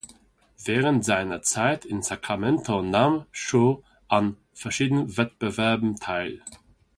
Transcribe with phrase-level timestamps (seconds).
[0.65, 6.41] Während seiner Zeit in Sacramento nahm Shew an verschiedenen Wettbewerben teil.